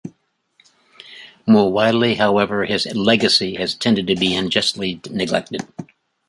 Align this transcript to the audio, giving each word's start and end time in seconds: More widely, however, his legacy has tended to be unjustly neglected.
More 1.45 1.71
widely, 1.71 2.15
however, 2.15 2.65
his 2.65 2.87
legacy 2.87 3.53
has 3.57 3.75
tended 3.75 4.07
to 4.07 4.15
be 4.15 4.33
unjustly 4.33 4.99
neglected. 5.11 5.67